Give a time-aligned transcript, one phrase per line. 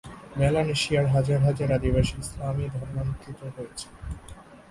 [0.39, 3.87] মেলানেশিয়ায় হাজার হাজার আদিবাসী ইসলামে ধর্মান্তরিত হয়েছে।